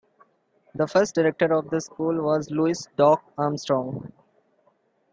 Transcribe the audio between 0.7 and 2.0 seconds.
The first director of the